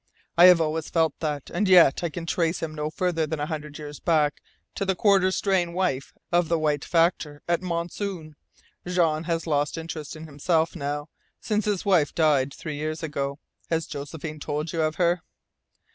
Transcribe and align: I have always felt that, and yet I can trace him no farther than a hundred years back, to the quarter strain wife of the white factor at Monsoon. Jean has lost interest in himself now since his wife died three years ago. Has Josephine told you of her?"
I 0.35 0.45
have 0.45 0.59
always 0.59 0.89
felt 0.89 1.13
that, 1.19 1.51
and 1.53 1.67
yet 1.69 2.03
I 2.03 2.09
can 2.09 2.25
trace 2.25 2.59
him 2.59 2.73
no 2.73 2.89
farther 2.89 3.27
than 3.27 3.39
a 3.39 3.45
hundred 3.45 3.77
years 3.77 3.99
back, 3.99 4.41
to 4.73 4.83
the 4.83 4.95
quarter 4.95 5.29
strain 5.29 5.73
wife 5.73 6.11
of 6.31 6.49
the 6.49 6.57
white 6.57 6.83
factor 6.83 7.43
at 7.47 7.61
Monsoon. 7.61 8.35
Jean 8.87 9.25
has 9.25 9.45
lost 9.45 9.77
interest 9.77 10.15
in 10.15 10.25
himself 10.25 10.75
now 10.75 11.07
since 11.39 11.65
his 11.65 11.85
wife 11.85 12.15
died 12.15 12.51
three 12.51 12.77
years 12.77 13.03
ago. 13.03 13.37
Has 13.69 13.85
Josephine 13.85 14.39
told 14.39 14.73
you 14.73 14.81
of 14.81 14.95
her?" 14.95 15.21